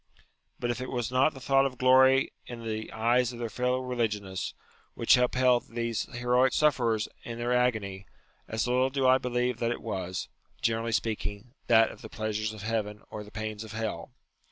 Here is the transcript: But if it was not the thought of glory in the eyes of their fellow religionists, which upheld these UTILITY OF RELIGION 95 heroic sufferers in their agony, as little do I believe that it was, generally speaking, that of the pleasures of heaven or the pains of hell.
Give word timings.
But 0.59 0.71
if 0.71 0.81
it 0.81 0.89
was 0.89 1.11
not 1.11 1.35
the 1.35 1.39
thought 1.39 1.67
of 1.67 1.77
glory 1.77 2.33
in 2.47 2.63
the 2.65 2.91
eyes 2.91 3.31
of 3.31 3.37
their 3.37 3.51
fellow 3.51 3.79
religionists, 3.81 4.55
which 4.95 5.15
upheld 5.15 5.65
these 5.67 6.05
UTILITY 6.07 6.07
OF 6.07 6.07
RELIGION 6.07 6.09
95 6.09 6.21
heroic 6.21 6.53
sufferers 6.53 7.07
in 7.23 7.37
their 7.37 7.53
agony, 7.53 8.07
as 8.47 8.67
little 8.67 8.89
do 8.89 9.07
I 9.07 9.19
believe 9.19 9.59
that 9.59 9.69
it 9.69 9.83
was, 9.83 10.27
generally 10.63 10.91
speaking, 10.91 11.53
that 11.67 11.91
of 11.91 12.01
the 12.01 12.09
pleasures 12.09 12.51
of 12.51 12.63
heaven 12.63 13.03
or 13.11 13.23
the 13.23 13.29
pains 13.29 13.63
of 13.63 13.73
hell. 13.73 14.11